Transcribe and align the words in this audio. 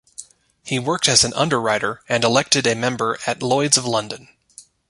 He 0.63 0.79
worked 0.79 1.07
as 1.07 1.23
an 1.23 1.31
underwriter 1.35 2.01
and 2.09 2.23
elected 2.23 2.65
a 2.65 2.73
member 2.73 3.19
at 3.27 3.43
Lloyd's 3.43 3.77
of 3.77 3.85
London. 3.85 4.29